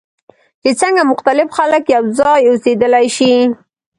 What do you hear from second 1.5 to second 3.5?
خلک یوځای اوسیدلی شي.